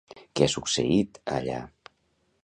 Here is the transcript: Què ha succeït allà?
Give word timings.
Què 0.37 0.45
ha 0.45 0.51
succeït 0.53 1.19
allà? 1.33 1.59